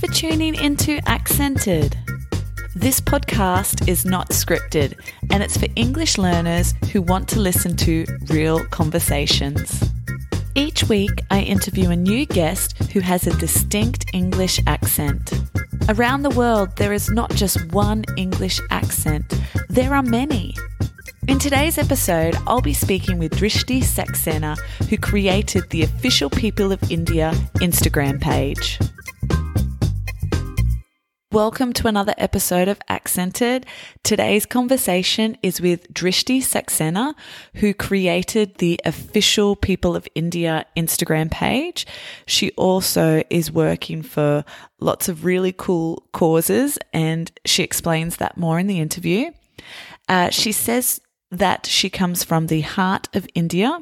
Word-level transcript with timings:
for 0.00 0.06
tuning 0.06 0.54
into 0.54 0.98
Accented. 1.06 1.94
This 2.74 3.02
podcast 3.02 3.86
is 3.86 4.06
not 4.06 4.30
scripted 4.30 4.98
and 5.30 5.42
it's 5.42 5.58
for 5.58 5.66
English 5.76 6.16
learners 6.16 6.72
who 6.90 7.02
want 7.02 7.28
to 7.28 7.38
listen 7.38 7.76
to 7.76 8.06
real 8.30 8.64
conversations. 8.68 9.84
Each 10.54 10.84
week, 10.84 11.10
I 11.30 11.42
interview 11.42 11.90
a 11.90 11.96
new 11.96 12.24
guest 12.24 12.78
who 12.94 13.00
has 13.00 13.26
a 13.26 13.36
distinct 13.36 14.06
English 14.14 14.58
accent. 14.66 15.34
Around 15.90 16.22
the 16.22 16.30
world, 16.30 16.74
there 16.76 16.94
is 16.94 17.10
not 17.10 17.34
just 17.34 17.70
one 17.72 18.06
English 18.16 18.58
accent, 18.70 19.38
there 19.68 19.94
are 19.94 20.02
many. 20.02 20.54
In 21.28 21.38
today's 21.38 21.76
episode, 21.76 22.36
I'll 22.46 22.62
be 22.62 22.72
speaking 22.72 23.18
with 23.18 23.36
Drishti 23.36 23.82
Saxena, 23.82 24.58
who 24.88 24.96
created 24.96 25.68
the 25.68 25.82
official 25.82 26.30
People 26.30 26.72
of 26.72 26.90
India 26.90 27.32
Instagram 27.56 28.18
page. 28.18 28.78
Welcome 31.32 31.72
to 31.74 31.86
another 31.86 32.12
episode 32.18 32.66
of 32.66 32.80
Accented. 32.88 33.64
Today's 34.02 34.46
conversation 34.46 35.38
is 35.44 35.60
with 35.60 35.86
Drishti 35.94 36.38
Saxena, 36.38 37.14
who 37.54 37.72
created 37.72 38.56
the 38.56 38.80
official 38.84 39.54
People 39.54 39.94
of 39.94 40.08
India 40.16 40.66
Instagram 40.76 41.30
page. 41.30 41.86
She 42.26 42.50
also 42.56 43.22
is 43.30 43.52
working 43.52 44.02
for 44.02 44.44
lots 44.80 45.08
of 45.08 45.24
really 45.24 45.52
cool 45.52 46.04
causes, 46.12 46.80
and 46.92 47.30
she 47.44 47.62
explains 47.62 48.16
that 48.16 48.36
more 48.36 48.58
in 48.58 48.66
the 48.66 48.80
interview. 48.80 49.30
Uh, 50.08 50.30
she 50.30 50.50
says 50.50 51.00
that 51.30 51.64
she 51.64 51.88
comes 51.88 52.24
from 52.24 52.48
the 52.48 52.62
heart 52.62 53.08
of 53.14 53.28
India, 53.36 53.78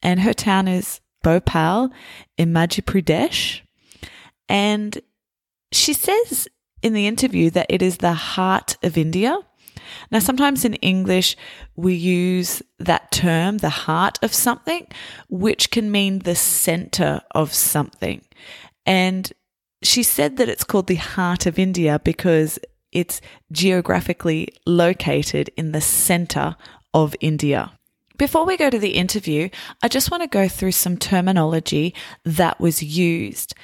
and 0.00 0.20
her 0.20 0.32
town 0.32 0.68
is 0.68 1.00
Bhopal 1.24 1.90
in 2.38 2.52
Madhya 2.52 2.84
Pradesh. 2.84 3.62
And 4.48 5.00
she 5.72 5.92
says 5.92 6.46
in 6.84 6.92
the 6.92 7.06
interview 7.06 7.50
that 7.50 7.66
it 7.70 7.82
is 7.82 7.96
the 7.96 8.12
heart 8.12 8.76
of 8.82 8.98
India. 8.98 9.38
Now, 10.10 10.18
sometimes 10.18 10.64
in 10.64 10.74
English, 10.74 11.36
we 11.76 11.94
use 11.94 12.62
that 12.78 13.10
term, 13.10 13.58
the 13.58 13.70
heart 13.70 14.18
of 14.22 14.34
something, 14.34 14.86
which 15.28 15.70
can 15.70 15.90
mean 15.90 16.20
the 16.20 16.34
center 16.34 17.22
of 17.30 17.54
something. 17.54 18.22
And 18.84 19.32
she 19.82 20.02
said 20.02 20.36
that 20.36 20.48
it's 20.48 20.64
called 20.64 20.86
the 20.86 20.94
heart 20.96 21.46
of 21.46 21.58
India 21.58 22.00
because 22.04 22.58
it's 22.92 23.20
geographically 23.50 24.48
located 24.66 25.50
in 25.56 25.72
the 25.72 25.80
center 25.80 26.54
of 26.92 27.16
India. 27.20 27.72
Before 28.16 28.44
we 28.44 28.56
go 28.56 28.70
to 28.70 28.78
the 28.78 28.96
interview, 28.96 29.48
I 29.82 29.88
just 29.88 30.10
want 30.10 30.22
to 30.22 30.28
go 30.28 30.48
through 30.48 30.72
some 30.72 30.96
terminology 30.96 31.94
that 32.24 32.60
was 32.60 32.82
used. 32.82 33.54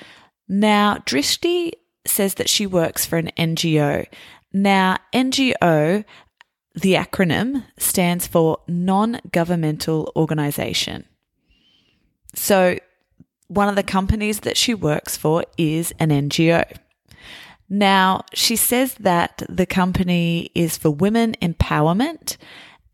Now, 0.48 0.96
Drishti 1.06 1.72
says 2.06 2.34
that 2.34 2.48
she 2.48 2.66
works 2.66 3.06
for 3.06 3.16
an 3.18 3.30
NGO. 3.36 4.06
Now, 4.52 4.98
NGO, 5.12 6.04
the 6.74 6.94
acronym 6.94 7.64
stands 7.78 8.26
for 8.26 8.58
non 8.66 9.20
governmental 9.32 10.12
organization. 10.16 11.04
So, 12.34 12.78
one 13.48 13.68
of 13.68 13.76
the 13.76 13.82
companies 13.82 14.40
that 14.40 14.56
she 14.56 14.74
works 14.74 15.16
for 15.16 15.44
is 15.58 15.92
an 15.98 16.10
NGO. 16.10 16.64
Now, 17.68 18.24
she 18.34 18.56
says 18.56 18.94
that 18.94 19.42
the 19.48 19.66
company 19.66 20.50
is 20.54 20.76
for 20.76 20.90
women 20.90 21.34
empowerment 21.40 22.36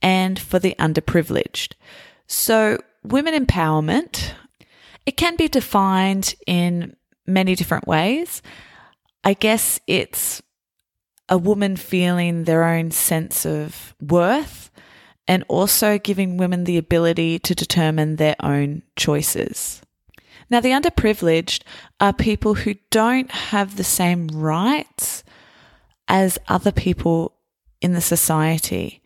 and 0.02 0.38
for 0.38 0.58
the 0.58 0.74
underprivileged. 0.78 1.72
So, 2.26 2.78
women 3.02 3.34
empowerment, 3.34 4.32
it 5.06 5.16
can 5.16 5.36
be 5.36 5.48
defined 5.48 6.34
in 6.46 6.96
many 7.26 7.54
different 7.54 7.86
ways. 7.86 8.42
I 9.24 9.34
guess 9.34 9.80
it's 9.86 10.42
a 11.28 11.38
woman 11.38 11.76
feeling 11.76 12.44
their 12.44 12.64
own 12.64 12.90
sense 12.90 13.44
of 13.44 13.94
worth 14.00 14.70
and 15.28 15.44
also 15.48 15.98
giving 15.98 16.36
women 16.36 16.64
the 16.64 16.78
ability 16.78 17.38
to 17.40 17.54
determine 17.54 18.16
their 18.16 18.36
own 18.40 18.82
choices. 18.94 19.82
Now, 20.48 20.60
the 20.60 20.70
underprivileged 20.70 21.62
are 21.98 22.12
people 22.12 22.54
who 22.54 22.74
don't 22.90 23.30
have 23.30 23.76
the 23.76 23.84
same 23.84 24.28
rights 24.28 25.24
as 26.06 26.38
other 26.46 26.70
people 26.70 27.34
in 27.80 27.92
the 27.92 28.00
society. 28.00 29.02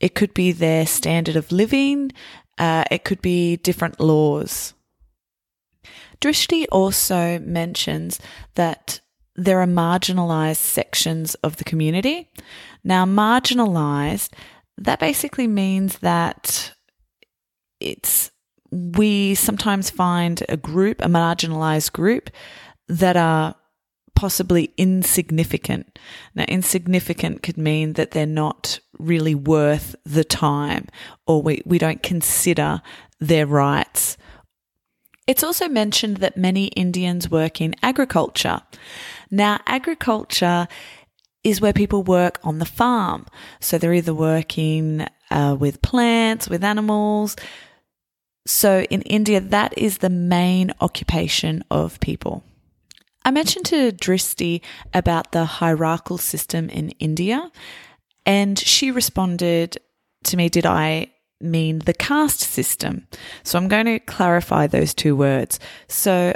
It 0.00 0.14
could 0.14 0.32
be 0.32 0.52
their 0.52 0.86
standard 0.86 1.36
of 1.36 1.52
living, 1.52 2.12
uh, 2.56 2.84
it 2.90 3.04
could 3.04 3.20
be 3.20 3.56
different 3.56 4.00
laws. 4.00 4.72
Drishti 6.20 6.66
also 6.72 7.38
mentions 7.38 8.18
that 8.54 9.00
there 9.38 9.62
are 9.62 9.66
marginalized 9.66 10.56
sections 10.56 11.36
of 11.36 11.56
the 11.56 11.64
community. 11.64 12.28
Now, 12.82 13.06
marginalized, 13.06 14.32
that 14.76 14.98
basically 14.98 15.46
means 15.46 15.98
that 15.98 16.72
it's 17.80 18.32
we 18.70 19.34
sometimes 19.34 19.88
find 19.88 20.44
a 20.48 20.56
group, 20.56 21.00
a 21.00 21.06
marginalized 21.08 21.92
group, 21.92 22.30
that 22.88 23.16
are 23.16 23.54
possibly 24.14 24.74
insignificant. 24.76 25.98
Now, 26.34 26.44
insignificant 26.48 27.42
could 27.42 27.56
mean 27.56 27.92
that 27.92 28.10
they're 28.10 28.26
not 28.26 28.80
really 28.98 29.34
worth 29.34 29.94
the 30.04 30.24
time 30.24 30.88
or 31.26 31.40
we, 31.40 31.62
we 31.64 31.78
don't 31.78 32.02
consider 32.02 32.82
their 33.20 33.46
rights. 33.46 34.16
It's 35.28 35.44
also 35.44 35.68
mentioned 35.68 36.16
that 36.18 36.36
many 36.36 36.66
Indians 36.68 37.30
work 37.30 37.60
in 37.60 37.76
agriculture. 37.82 38.62
Now, 39.30 39.60
agriculture 39.66 40.68
is 41.44 41.60
where 41.60 41.72
people 41.72 42.02
work 42.02 42.40
on 42.42 42.58
the 42.58 42.64
farm. 42.64 43.26
So 43.60 43.78
they're 43.78 43.94
either 43.94 44.14
working 44.14 45.06
uh, 45.30 45.56
with 45.58 45.82
plants, 45.82 46.48
with 46.48 46.64
animals. 46.64 47.36
So 48.46 48.82
in 48.82 49.02
India, 49.02 49.40
that 49.40 49.76
is 49.76 49.98
the 49.98 50.10
main 50.10 50.72
occupation 50.80 51.64
of 51.70 52.00
people. 52.00 52.42
I 53.24 53.30
mentioned 53.30 53.66
to 53.66 53.92
Drishti 53.92 54.62
about 54.94 55.32
the 55.32 55.44
hierarchical 55.44 56.18
system 56.18 56.70
in 56.70 56.90
India, 56.98 57.50
and 58.24 58.58
she 58.58 58.90
responded 58.90 59.76
to 60.24 60.36
me, 60.36 60.48
Did 60.48 60.64
I 60.64 61.08
mean 61.40 61.80
the 61.80 61.92
caste 61.92 62.40
system? 62.40 63.06
So 63.42 63.58
I'm 63.58 63.68
going 63.68 63.86
to 63.86 63.98
clarify 63.98 64.66
those 64.66 64.94
two 64.94 65.14
words. 65.14 65.60
So 65.88 66.32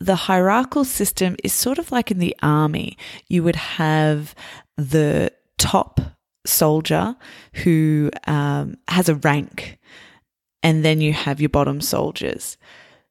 the 0.00 0.14
hierarchical 0.14 0.84
system 0.84 1.36
is 1.42 1.52
sort 1.52 1.78
of 1.78 1.90
like 1.92 2.10
in 2.10 2.18
the 2.18 2.36
army. 2.42 2.96
You 3.28 3.42
would 3.42 3.56
have 3.56 4.34
the 4.76 5.32
top 5.58 6.00
soldier 6.46 7.16
who 7.54 8.10
um, 8.26 8.76
has 8.88 9.08
a 9.08 9.16
rank, 9.16 9.78
and 10.62 10.84
then 10.84 11.00
you 11.00 11.12
have 11.12 11.40
your 11.40 11.50
bottom 11.50 11.80
soldiers. 11.80 12.56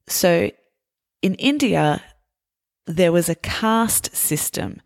So 0.07 0.49
in 1.21 1.35
India, 1.35 2.01
there 2.85 3.11
was 3.11 3.29
a 3.29 3.35
caste 3.35 4.15
system. 4.15 4.81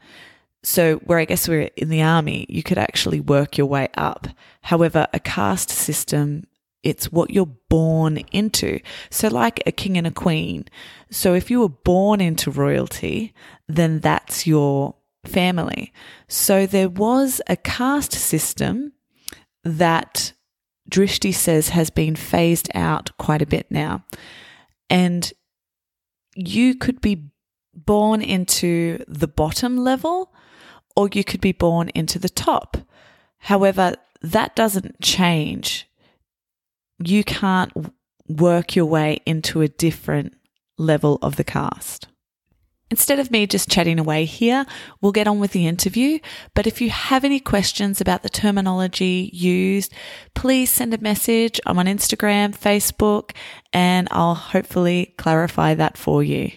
So, 0.64 0.98
where 0.98 1.18
I 1.18 1.26
guess 1.26 1.48
we're 1.48 1.70
in 1.76 1.90
the 1.90 2.04
army, 2.04 2.46
you 2.48 2.62
could 2.62 2.78
actually 2.78 3.20
work 3.20 3.58
your 3.58 3.66
way 3.66 3.88
up. 3.96 4.28
However, 4.62 5.08
a 5.12 5.20
caste 5.20 5.72
system 5.72 6.46
it's 6.84 7.12
what 7.12 7.30
you're 7.30 7.56
born 7.70 8.18
into. 8.32 8.80
So, 9.10 9.28
like 9.28 9.62
a 9.66 9.72
king 9.72 9.98
and 9.98 10.08
a 10.08 10.12
queen. 10.12 10.66
So, 11.10 11.34
if 11.34 11.52
you 11.52 11.60
were 11.62 11.70
born 11.70 12.22
into 12.22 12.52
royalty, 12.52 13.34
then 13.68 14.00
that's 14.00 14.48
your 14.48 14.96
family. 15.26 15.94
So, 16.28 16.66
there 16.66 16.90
was 16.90 17.42
a 17.48 17.56
caste 17.56 18.14
system 18.14 18.94
that 19.64 20.34
Drishti 20.90 21.34
says 21.34 21.70
has 21.70 21.90
been 21.90 22.16
phased 22.16 22.70
out 22.74 23.16
quite 23.18 23.42
a 23.42 23.46
bit 23.48 23.68
now. 23.70 24.04
And 24.90 25.32
you 26.36 26.76
could 26.76 27.00
be 27.00 27.32
born 27.74 28.22
into 28.22 29.04
the 29.08 29.28
bottom 29.28 29.78
level 29.78 30.34
or 30.96 31.10
you 31.14 31.24
could 31.24 31.42
be 31.42 31.54
born 31.54 31.90
into 31.90 32.20
the 32.20 32.30
top. 32.30 32.78
However, 33.40 33.96
that 34.22 34.56
doesn't 34.56 35.02
change 35.02 35.88
you 37.08 37.24
can't 37.24 37.72
work 38.28 38.76
your 38.76 38.86
way 38.86 39.20
into 39.26 39.62
a 39.62 39.68
different 39.68 40.34
level 40.78 41.20
of 41.22 41.36
the 41.36 41.44
caste. 41.44 42.08
Instead 42.90 43.20
of 43.20 43.32
me 43.32 43.48
just 43.48 43.70
chatting 43.70 44.00
away 44.00 44.26
here, 44.26 44.66
we'll 45.00 45.14
get 45.14 45.28
on 45.28 45.40
with 45.40 45.52
the 45.52 45.66
interview. 45.66 46.20
But 46.54 46.68
if 46.68 46.82
you 46.82 46.90
have 46.90 47.24
any 47.24 47.40
questions 47.40 48.02
about 48.02 48.22
the 48.22 48.30
terminology 48.30 49.30
used, 49.32 49.94
please 50.34 50.70
send 50.70 50.94
a 50.94 50.98
message. 50.98 51.62
I'm 51.66 51.80
on 51.80 51.86
Instagram, 51.86 52.54
Facebook, 52.54 53.32
and 53.72 54.10
I'll 54.12 54.36
hopefully 54.36 55.14
clarify 55.18 55.74
that 55.76 55.98
for 55.98 56.22
you. 56.22 56.52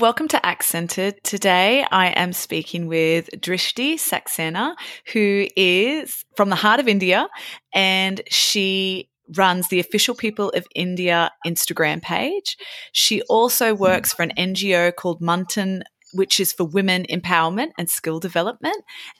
Welcome 0.00 0.26
to 0.28 0.44
Accented. 0.44 1.22
Today 1.22 1.86
I 1.88 2.08
am 2.08 2.32
speaking 2.32 2.88
with 2.88 3.30
Drishti 3.36 3.94
Saxena, 3.94 4.74
who 5.12 5.46
is 5.54 6.24
from 6.36 6.50
the 6.50 6.56
heart 6.56 6.80
of 6.80 6.88
India 6.88 7.28
and 7.72 8.20
she 8.28 9.08
runs 9.36 9.68
the 9.68 9.78
official 9.78 10.16
People 10.16 10.50
of 10.50 10.66
India 10.74 11.30
Instagram 11.46 12.02
page. 12.02 12.56
She 12.90 13.22
also 13.22 13.72
works 13.72 14.12
for 14.12 14.24
an 14.24 14.32
NGO 14.36 14.92
called 14.96 15.20
Manthan 15.20 15.82
which 16.12 16.38
is 16.38 16.52
for 16.52 16.64
women 16.64 17.04
empowerment 17.10 17.70
and 17.76 17.90
skill 17.90 18.20
development. 18.20 18.76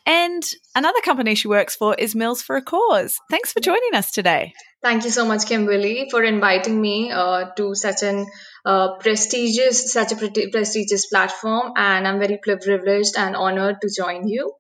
And 0.06 0.42
another 0.74 1.00
company 1.00 1.34
she 1.34 1.48
works 1.48 1.74
for 1.74 1.94
is 1.96 2.14
Mills 2.14 2.40
for 2.40 2.56
a 2.56 2.62
Cause. 2.62 3.18
Thanks 3.30 3.52
for 3.52 3.60
joining 3.60 3.94
us 3.94 4.10
today. 4.10 4.54
Thank 4.84 5.04
you 5.04 5.10
so 5.10 5.25
much, 5.25 5.46
Kimberly, 5.46 6.08
for 6.10 6.22
inviting 6.22 6.78
me 6.78 7.10
uh, 7.10 7.46
to 7.56 7.75
such 7.75 8.02
an 8.02 8.26
uh, 8.66 8.96
prestigious, 8.96 9.90
such 9.90 10.12
a 10.12 10.16
pretty 10.16 10.50
prestigious 10.50 11.06
platform. 11.06 11.72
And 11.75 12.06
I'm 12.06 12.19
very 12.19 12.36
privileged 12.36 13.16
and 13.16 13.34
honored 13.34 13.81
to 13.81 13.88
join 13.88 14.28
you. 14.28 14.52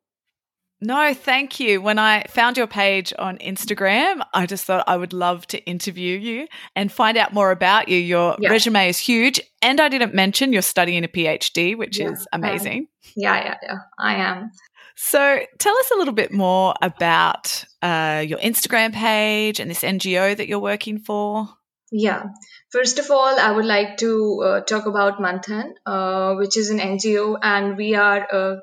No, 0.80 1.12
thank 1.12 1.60
you. 1.60 1.82
When 1.82 1.98
I 1.98 2.24
found 2.30 2.56
your 2.56 2.66
page 2.66 3.12
on 3.18 3.36
Instagram, 3.36 4.24
I 4.32 4.46
just 4.46 4.64
thought 4.64 4.84
I 4.86 4.96
would 4.96 5.12
love 5.12 5.46
to 5.48 5.62
interview 5.66 6.18
you 6.18 6.46
and 6.74 6.90
find 6.90 7.18
out 7.18 7.34
more 7.34 7.50
about 7.50 7.90
you. 7.90 7.98
Your 7.98 8.36
yeah. 8.40 8.48
resume 8.48 8.88
is 8.88 8.96
huge. 8.96 9.42
And 9.60 9.78
I 9.78 9.90
didn't 9.90 10.14
mention 10.14 10.54
you're 10.54 10.62
studying 10.62 11.04
a 11.04 11.08
PhD, 11.08 11.76
which 11.76 11.98
yeah, 11.98 12.12
is 12.12 12.26
amazing. 12.32 12.88
yeah, 13.14 13.44
yeah, 13.44 13.56
yeah. 13.62 13.78
I 13.98 14.14
am. 14.14 14.52
So 14.96 15.40
tell 15.58 15.76
us 15.76 15.90
a 15.92 15.98
little 15.98 16.14
bit 16.14 16.32
more 16.32 16.74
about 16.80 17.64
uh, 17.82 18.24
your 18.26 18.38
Instagram 18.38 18.92
page 18.92 19.60
and 19.60 19.70
this 19.70 19.82
NGO 19.82 20.36
that 20.36 20.48
you're 20.48 20.60
working 20.60 20.98
for. 20.98 21.48
Yeah. 21.90 22.24
First 22.70 22.98
of 22.98 23.10
all, 23.10 23.38
I 23.38 23.50
would 23.52 23.64
like 23.64 23.98
to 23.98 24.42
uh, 24.44 24.60
talk 24.62 24.86
about 24.86 25.18
Manthan, 25.18 25.72
uh, 25.86 26.34
which 26.34 26.56
is 26.56 26.70
an 26.70 26.78
NGO, 26.78 27.38
and 27.40 27.76
we 27.76 27.94
are 27.94 28.26
uh, 28.32 28.56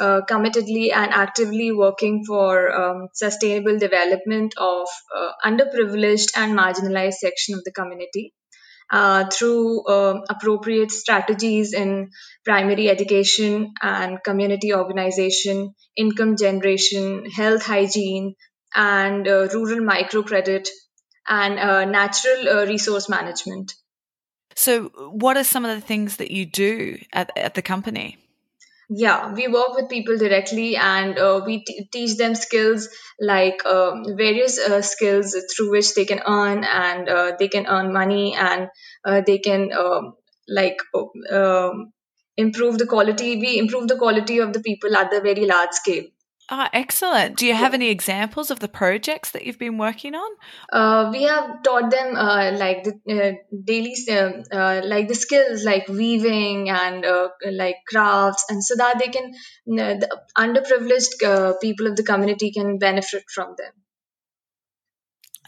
uh, 0.00 0.20
committedly 0.30 0.92
and 0.92 1.12
actively 1.12 1.72
working 1.72 2.24
for 2.24 2.72
um, 2.72 3.08
sustainable 3.12 3.78
development 3.78 4.54
of 4.56 4.86
uh, 5.14 5.32
underprivileged 5.44 6.30
and 6.36 6.56
marginalized 6.56 7.14
section 7.14 7.54
of 7.54 7.64
the 7.64 7.72
community 7.72 8.32
uh, 8.90 9.26
through 9.28 9.84
uh, 9.86 10.20
appropriate 10.28 10.90
strategies 10.90 11.72
in 11.72 12.10
primary 12.44 12.88
education 12.88 13.72
and 13.82 14.18
community 14.24 14.72
organization, 14.74 15.74
income 15.96 16.36
generation, 16.36 17.26
health 17.26 17.64
hygiene, 17.64 18.34
and 18.74 19.26
uh, 19.26 19.48
rural 19.52 19.80
microcredit 19.80 20.68
and 21.26 21.58
uh, 21.58 21.84
natural 21.84 22.66
resource 22.66 23.08
management. 23.08 23.74
So, 24.54 24.84
what 25.12 25.36
are 25.36 25.44
some 25.44 25.64
of 25.64 25.74
the 25.74 25.86
things 25.86 26.16
that 26.16 26.30
you 26.30 26.46
do 26.46 26.98
at, 27.12 27.30
at 27.36 27.54
the 27.54 27.62
company? 27.62 28.18
Yeah, 28.90 29.32
we 29.34 29.48
work 29.48 29.74
with 29.74 29.88
people 29.90 30.16
directly 30.16 30.76
and 30.76 31.18
uh, 31.18 31.42
we 31.44 31.62
t- 31.64 31.88
teach 31.92 32.16
them 32.16 32.34
skills 32.34 32.88
like 33.20 33.64
um, 33.66 34.04
various 34.16 34.58
uh, 34.58 34.80
skills 34.80 35.36
through 35.54 35.70
which 35.72 35.94
they 35.94 36.06
can 36.06 36.20
earn 36.26 36.64
and 36.64 37.08
uh, 37.08 37.32
they 37.38 37.48
can 37.48 37.66
earn 37.66 37.92
money 37.92 38.34
and 38.34 38.68
uh, 39.04 39.20
they 39.26 39.38
can 39.38 39.72
um, 39.72 40.14
like 40.48 40.78
um, 41.30 41.92
improve 42.38 42.78
the 42.78 42.86
quality. 42.86 43.36
We 43.36 43.58
improve 43.58 43.88
the 43.88 43.98
quality 43.98 44.38
of 44.38 44.54
the 44.54 44.60
people 44.60 44.96
at 44.96 45.10
the 45.10 45.20
very 45.20 45.44
large 45.44 45.72
scale. 45.72 46.04
Ah, 46.50 46.70
excellent. 46.72 47.36
Do 47.36 47.44
you 47.46 47.52
have 47.52 47.74
any 47.74 47.88
examples 47.88 48.50
of 48.50 48.58
the 48.58 48.68
projects 48.68 49.32
that 49.32 49.44
you've 49.44 49.58
been 49.58 49.76
working 49.76 50.14
on? 50.14 50.30
Uh, 50.72 51.10
we 51.12 51.24
have 51.24 51.62
taught 51.62 51.90
them 51.90 52.16
uh, 52.16 52.52
like 52.56 52.84
the 52.84 52.92
uh, 53.06 53.32
daily, 53.64 53.94
uh, 54.08 54.32
uh, 54.50 54.80
like 54.82 55.08
the 55.08 55.14
skills 55.14 55.62
like 55.62 55.88
weaving 55.88 56.70
and 56.70 57.04
uh, 57.04 57.28
like 57.50 57.76
crafts, 57.86 58.46
and 58.48 58.64
so 58.64 58.76
that 58.76 58.98
they 58.98 59.08
can, 59.08 59.34
the 59.66 60.08
underprivileged 60.38 61.60
people 61.60 61.86
of 61.86 61.96
the 61.96 62.02
community 62.02 62.50
can 62.50 62.78
benefit 62.78 63.24
from 63.28 63.54
them. 63.58 63.72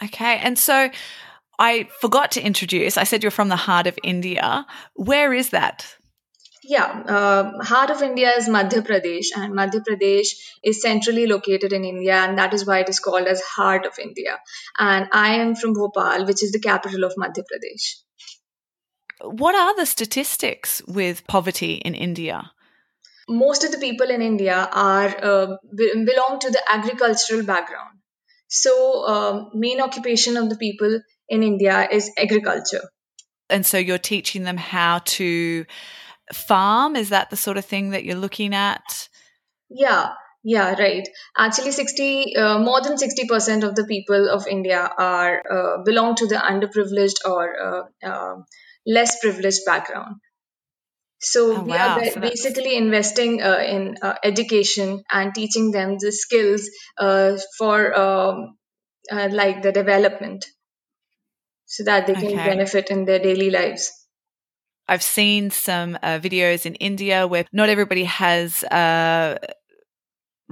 Okay, 0.04 0.36
and 0.36 0.58
so 0.58 0.90
I 1.58 1.88
forgot 2.00 2.32
to 2.32 2.42
introduce. 2.42 2.98
I 2.98 3.04
said 3.04 3.22
you're 3.22 3.30
from 3.30 3.48
the 3.48 3.56
heart 3.56 3.86
of 3.86 3.98
India. 4.02 4.66
Where 4.94 5.32
is 5.32 5.48
that? 5.50 5.96
Yeah, 6.62 6.84
uh, 6.84 7.64
heart 7.64 7.90
of 7.90 8.02
India 8.02 8.32
is 8.36 8.46
Madhya 8.46 8.82
Pradesh, 8.86 9.28
and 9.34 9.54
Madhya 9.54 9.82
Pradesh 9.82 10.28
is 10.62 10.82
centrally 10.82 11.26
located 11.26 11.72
in 11.72 11.84
India, 11.84 12.14
and 12.14 12.38
that 12.38 12.52
is 12.52 12.66
why 12.66 12.80
it 12.80 12.88
is 12.90 13.00
called 13.00 13.26
as 13.26 13.40
heart 13.40 13.86
of 13.86 13.98
India. 13.98 14.38
And 14.78 15.08
I 15.12 15.36
am 15.36 15.54
from 15.54 15.72
Bhopal, 15.72 16.26
which 16.26 16.42
is 16.42 16.52
the 16.52 16.60
capital 16.60 17.04
of 17.04 17.14
Madhya 17.14 17.44
Pradesh. 17.50 17.96
What 19.22 19.54
are 19.54 19.74
the 19.74 19.86
statistics 19.86 20.82
with 20.86 21.26
poverty 21.26 21.74
in 21.74 21.94
India? 21.94 22.52
Most 23.28 23.64
of 23.64 23.72
the 23.72 23.78
people 23.78 24.10
in 24.10 24.20
India 24.20 24.68
are 24.70 25.08
uh, 25.22 25.56
belong 25.74 26.38
to 26.40 26.50
the 26.50 26.62
agricultural 26.68 27.44
background. 27.44 28.00
So, 28.48 29.06
um, 29.06 29.50
main 29.54 29.80
occupation 29.80 30.36
of 30.36 30.50
the 30.50 30.56
people 30.56 31.00
in 31.28 31.42
India 31.42 31.88
is 31.90 32.10
agriculture. 32.18 32.82
And 33.48 33.64
so, 33.64 33.78
you're 33.78 33.98
teaching 33.98 34.42
them 34.42 34.56
how 34.56 34.98
to 35.16 35.64
farm? 36.32 36.96
Is 36.96 37.10
that 37.10 37.30
the 37.30 37.36
sort 37.36 37.56
of 37.56 37.64
thing 37.64 37.90
that 37.90 38.04
you're 38.04 38.16
looking 38.16 38.54
at? 38.54 39.08
Yeah, 39.68 40.12
yeah, 40.42 40.74
right. 40.74 41.06
Actually, 41.36 41.72
60 41.72 42.36
uh, 42.36 42.58
more 42.58 42.80
than 42.80 42.96
60% 42.96 43.62
of 43.62 43.74
the 43.74 43.84
people 43.84 44.28
of 44.28 44.46
India 44.46 44.90
are 44.98 45.42
uh, 45.50 45.82
belong 45.84 46.14
to 46.16 46.26
the 46.26 46.36
underprivileged 46.36 47.24
or 47.26 47.60
uh, 47.60 48.08
um, 48.08 48.44
less 48.86 49.20
privileged 49.20 49.60
background. 49.66 50.16
So 51.20 51.58
oh, 51.58 51.62
we 51.62 51.72
wow. 51.72 51.98
are 51.98 52.04
so 52.06 52.20
basically 52.20 52.76
investing 52.76 53.42
uh, 53.42 53.58
in 53.58 53.96
uh, 54.00 54.14
education 54.24 55.02
and 55.12 55.34
teaching 55.34 55.70
them 55.70 55.98
the 55.98 56.10
skills 56.10 56.70
uh, 56.96 57.36
for 57.58 57.94
um, 57.94 58.56
like 59.10 59.60
the 59.62 59.72
development 59.72 60.46
so 61.66 61.84
that 61.84 62.06
they 62.06 62.14
can 62.14 62.38
okay. 62.38 62.46
benefit 62.46 62.90
in 62.90 63.04
their 63.04 63.18
daily 63.18 63.50
lives. 63.50 63.92
I've 64.90 65.04
seen 65.04 65.50
some 65.50 65.96
uh, 66.02 66.18
videos 66.18 66.66
in 66.66 66.74
India 66.74 67.24
where 67.24 67.44
not 67.52 67.68
everybody 67.68 68.02
has 68.04 68.64
uh, 68.64 69.38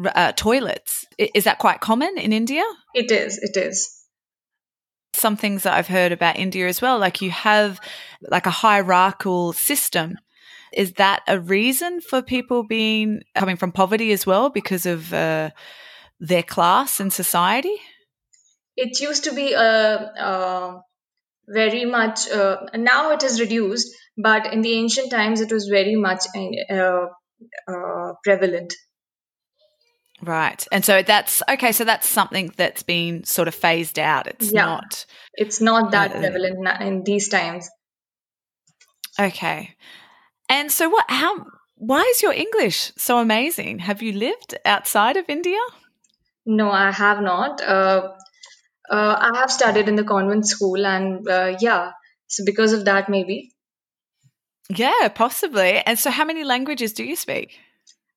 uh, 0.04 0.32
toilets. 0.36 1.04
Is 1.18 1.42
that 1.42 1.58
quite 1.58 1.80
common 1.80 2.16
in 2.16 2.32
India? 2.32 2.62
It 2.94 3.10
is. 3.10 3.38
It 3.38 3.56
is. 3.56 3.92
Some 5.12 5.36
things 5.36 5.64
that 5.64 5.74
I've 5.74 5.88
heard 5.88 6.12
about 6.12 6.38
India 6.38 6.68
as 6.68 6.80
well, 6.80 7.00
like 7.00 7.20
you 7.20 7.32
have 7.32 7.80
like 8.20 8.46
a 8.46 8.50
hierarchical 8.50 9.52
system. 9.54 10.16
Is 10.72 10.92
that 10.92 11.22
a 11.26 11.40
reason 11.40 12.00
for 12.00 12.22
people 12.22 12.62
being 12.62 13.22
coming 13.34 13.56
from 13.56 13.72
poverty 13.72 14.12
as 14.12 14.24
well 14.24 14.50
because 14.50 14.86
of 14.86 15.12
uh, 15.12 15.50
their 16.20 16.44
class 16.44 17.00
in 17.00 17.10
society? 17.10 17.74
It 18.76 19.00
used 19.00 19.24
to 19.24 19.34
be 19.34 19.54
a, 19.54 19.64
a 19.64 20.82
very 21.48 21.84
much. 21.84 22.30
Uh, 22.30 22.58
now 22.74 23.10
it 23.12 23.24
is 23.24 23.40
reduced, 23.40 23.92
but 24.18 24.52
in 24.52 24.60
the 24.62 24.72
ancient 24.72 25.10
times 25.10 25.40
it 25.40 25.50
was 25.50 25.68
very 25.68 25.94
much 25.94 26.24
uh, 26.70 27.06
uh, 27.68 28.12
prevalent. 28.24 28.74
Right. 30.20 30.66
And 30.72 30.84
so 30.84 31.02
that's 31.02 31.42
okay 31.48 31.70
so 31.70 31.84
that's 31.84 32.06
something 32.06 32.52
that's 32.56 32.82
been 32.82 33.22
sort 33.22 33.46
of 33.46 33.54
phased 33.54 33.98
out. 33.98 34.26
It's 34.26 34.52
yeah, 34.52 34.64
not 34.64 35.06
it's 35.34 35.60
not 35.60 35.92
that 35.92 36.16
uh, 36.16 36.18
prevalent 36.18 36.82
in 36.82 37.04
these 37.04 37.28
times. 37.28 37.70
Okay. 39.18 39.76
And 40.48 40.72
so 40.72 40.88
what 40.88 41.04
how 41.08 41.46
why 41.76 42.02
is 42.10 42.20
your 42.20 42.32
english 42.32 42.92
so 42.96 43.18
amazing? 43.18 43.78
Have 43.78 44.02
you 44.02 44.12
lived 44.12 44.58
outside 44.64 45.16
of 45.16 45.28
india? 45.28 45.60
No 46.44 46.72
i 46.72 46.90
have 46.90 47.20
not. 47.20 47.60
Uh, 47.60 48.14
uh, 48.90 49.16
i 49.20 49.38
have 49.38 49.52
studied 49.52 49.88
in 49.88 49.94
the 49.94 50.04
convent 50.04 50.48
school 50.48 50.84
and 50.86 51.28
uh, 51.28 51.56
yeah 51.60 51.92
so 52.26 52.44
because 52.44 52.72
of 52.72 52.86
that 52.86 53.08
maybe 53.08 53.52
yeah, 54.68 55.08
possibly. 55.08 55.82
And 55.84 55.98
so, 55.98 56.10
how 56.10 56.24
many 56.24 56.44
languages 56.44 56.92
do 56.92 57.04
you 57.04 57.16
speak? 57.16 57.58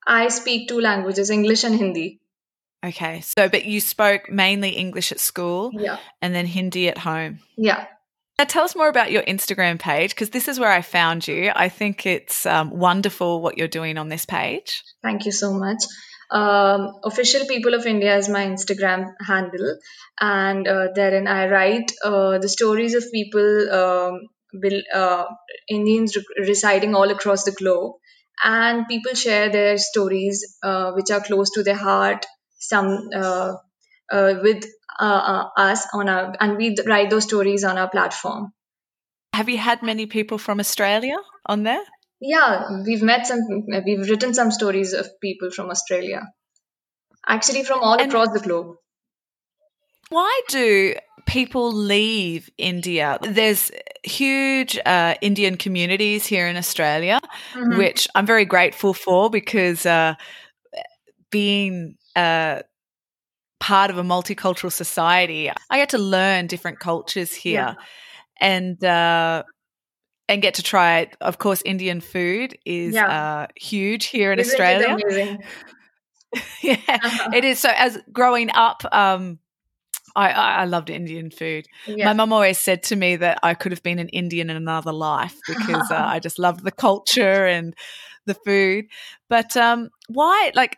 I 0.06 0.30
speak 0.30 0.68
two 0.68 0.80
languages, 0.80 1.30
English 1.30 1.64
and 1.64 1.76
Hindi. 1.76 2.20
Okay. 2.84 3.22
So, 3.22 3.48
but 3.48 3.66
you 3.66 3.80
spoke 3.80 4.30
mainly 4.30 4.72
English 4.72 5.12
at 5.12 5.20
school 5.20 5.72
yeah. 5.74 5.98
and 6.22 6.34
then 6.34 6.46
Hindi 6.46 6.90
at 6.90 6.98
home. 6.98 7.40
Yeah. 7.58 7.86
Now, 8.40 8.46
tell 8.46 8.64
us 8.64 8.76
more 8.76 8.90
about 8.90 9.12
your 9.12 9.22
Instagram 9.22 9.78
page 9.78 10.16
because 10.16 10.32
this 10.32 10.48
is 10.48 10.60
where 10.60 10.72
I 10.72 10.82
found 10.82 11.28
you. 11.28 11.52
I 11.56 11.70
think 11.70 12.08
it's 12.08 12.46
um, 12.48 12.72
wonderful 12.72 13.42
what 13.42 13.58
you're 13.58 13.68
doing 13.68 14.00
on 14.00 14.10
this 14.10 14.26
page. 14.26 14.84
Thank 15.04 15.26
you 15.26 15.32
so 15.32 15.54
much. 15.54 15.84
Um, 16.32 16.94
official 17.04 17.46
People 17.46 17.76
of 17.76 17.86
India 17.86 18.18
is 18.18 18.30
my 18.30 18.46
Instagram 18.46 19.14
handle, 19.20 19.78
and 20.20 20.68
uh, 20.68 20.88
therein 20.96 21.28
I 21.28 21.50
write 21.50 21.92
uh, 22.04 22.40
the 22.40 22.48
stories 22.48 22.96
of 22.96 23.04
people 23.12 23.70
um, 23.70 24.22
uh, 24.94 25.26
Indians 25.70 26.16
re- 26.16 26.46
residing 26.48 26.96
all 26.96 27.10
across 27.10 27.44
the 27.44 27.52
globe, 27.52 27.96
and 28.44 28.88
people 28.88 29.14
share 29.14 29.50
their 29.50 29.78
stories 29.78 30.58
uh, 30.64 30.92
which 30.92 31.12
are 31.12 31.22
close 31.22 31.52
to 31.52 31.64
their 31.64 31.76
heart. 31.76 32.26
Some 32.60 33.10
uh, 33.16 33.54
uh 34.12 34.34
with 34.44 34.66
uh, 35.00 35.22
uh, 35.34 35.50
us 35.58 35.88
on 35.94 36.10
our, 36.10 36.36
and 36.40 36.58
we 36.58 36.76
write 36.86 37.10
those 37.10 37.24
stories 37.24 37.64
on 37.64 37.78
our 37.78 37.90
platform. 37.90 38.54
Have 39.34 39.50
you 39.50 39.58
had 39.58 39.82
many 39.82 40.06
people 40.06 40.38
from 40.38 40.60
Australia 40.60 41.18
on 41.46 41.64
there? 41.64 41.84
Yeah, 42.20 42.82
we've 42.86 43.02
met 43.02 43.26
some. 43.26 43.66
We've 43.86 44.08
written 44.10 44.34
some 44.34 44.52
stories 44.52 44.94
of 44.94 45.08
people 45.20 45.50
from 45.50 45.72
Australia, 45.72 46.22
actually 47.28 47.64
from 47.64 47.80
all 47.82 48.00
and 48.00 48.12
across 48.12 48.30
the 48.32 48.40
globe. 48.40 48.76
Why 50.10 50.42
do 50.50 50.96
people 51.26 51.72
leave 51.72 52.50
India. 52.58 53.18
There's 53.22 53.72
huge 54.04 54.78
uh, 54.86 55.16
Indian 55.22 55.58
communities 55.58 56.26
here 56.26 56.48
in 56.48 56.58
Australia, 56.58 57.20
mm-hmm. 57.54 57.78
which 57.78 58.08
I'm 58.16 58.26
very 58.26 58.46
grateful 58.46 58.94
for 58.94 59.30
because 59.30 59.86
uh, 59.86 60.16
being 61.30 61.98
uh, 62.16 62.62
part 63.60 63.90
of 63.90 63.98
a 63.98 64.04
multicultural 64.04 64.72
society, 64.72 65.50
I 65.70 65.78
get 65.78 65.90
to 65.90 65.98
learn 65.98 66.48
different 66.48 66.80
cultures 66.80 67.34
here, 67.34 67.76
yeah. 67.78 67.86
and 68.40 68.84
uh, 68.84 69.44
and 70.28 70.42
get 70.42 70.56
to 70.56 70.64
try. 70.64 71.00
it. 71.00 71.18
Of 71.22 71.38
course, 71.38 71.62
Indian 71.64 72.02
food 72.02 72.58
is 72.66 72.94
yeah. 72.94 73.08
uh, 73.08 73.48
huge 73.56 74.06
here 74.06 74.32
in 74.32 74.40
Isn't 74.40 74.52
Australia. 74.52 74.98
yeah, 76.64 76.78
uh-huh. 76.88 77.32
it 77.34 77.46
is. 77.46 77.60
So 77.60 77.70
as 77.76 77.98
growing 78.12 78.50
up, 78.52 78.84
um, 78.92 79.40
I, 80.16 80.32
I 80.32 80.66
loved 80.66 80.90
Indian 80.90 81.32
food. 81.32 81.68
Yeah. 81.88 82.08
My 82.08 82.14
mum 82.14 82.34
always 82.34 82.58
said 82.58 82.84
to 82.84 82.96
me 82.96 83.16
that 83.18 83.40
I 83.44 83.54
could 83.54 83.72
have 83.72 83.84
been 83.84 84.00
an 84.00 84.10
Indian 84.10 84.50
in 84.50 84.58
another 84.58 84.92
life 84.92 85.38
because 85.48 85.92
uh, 85.92 85.96
I 85.96 86.20
just 86.20 86.40
loved 86.40 86.64
the 86.64 86.72
culture 86.72 87.46
and 87.46 87.76
the 88.26 88.34
food. 88.34 88.86
But 89.30 89.56
um, 89.58 89.90
why, 90.10 90.52
like, 90.56 90.76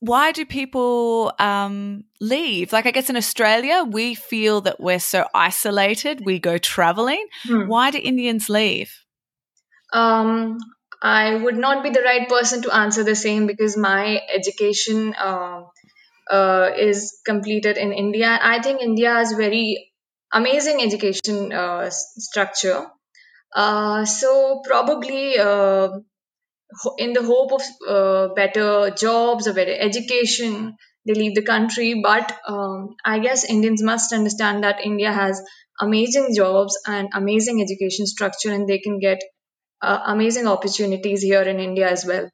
why 0.00 0.32
do 0.32 0.46
people 0.46 1.32
um, 1.38 2.04
leave? 2.20 2.72
Like, 2.72 2.86
I 2.86 2.90
guess 2.90 3.10
in 3.10 3.16
Australia, 3.16 3.84
we 3.84 4.14
feel 4.14 4.60
that 4.62 4.80
we're 4.80 5.00
so 5.00 5.26
isolated, 5.34 6.24
we 6.24 6.38
go 6.38 6.58
traveling. 6.58 7.26
Hmm. 7.44 7.66
Why 7.66 7.90
do 7.90 7.98
Indians 7.98 8.48
leave? 8.48 8.92
Um, 9.92 10.58
I 11.00 11.34
would 11.34 11.56
not 11.56 11.82
be 11.82 11.90
the 11.90 12.02
right 12.02 12.28
person 12.28 12.62
to 12.62 12.74
answer 12.74 13.04
the 13.04 13.14
same 13.14 13.46
because 13.46 13.76
my 13.76 14.20
education 14.32 15.14
uh, 15.14 15.62
uh, 16.30 16.70
is 16.76 17.20
completed 17.26 17.76
in 17.76 17.92
India. 17.92 18.38
I 18.42 18.60
think 18.62 18.82
India 18.82 19.12
has 19.12 19.32
very 19.32 19.92
amazing 20.32 20.82
education 20.82 21.52
uh, 21.52 21.88
structure. 21.90 22.86
Uh, 23.54 24.04
so 24.04 24.62
probably 24.66 25.38
uh, 25.38 25.90
in 26.98 27.12
the 27.12 27.22
hope 27.22 27.52
of 27.52 27.62
uh, 27.88 28.34
better 28.34 28.90
jobs 28.90 29.46
or 29.48 29.52
better 29.54 29.74
education, 29.78 30.76
they 31.06 31.14
leave 31.14 31.34
the 31.34 31.42
country. 31.42 32.00
But 32.02 32.36
um, 32.46 32.96
I 33.04 33.18
guess 33.18 33.44
Indians 33.44 33.82
must 33.82 34.12
understand 34.12 34.64
that 34.64 34.80
India 34.84 35.12
has 35.12 35.42
amazing 35.80 36.34
jobs 36.34 36.78
and 36.86 37.08
amazing 37.14 37.60
education 37.62 38.06
structure, 38.06 38.52
and 38.52 38.68
they 38.68 38.78
can 38.78 38.98
get 38.98 39.20
uh, 39.82 40.00
amazing 40.06 40.46
opportunities 40.48 41.22
here 41.22 41.42
in 41.42 41.60
India 41.60 41.90
as 41.90 42.04
well. 42.06 42.28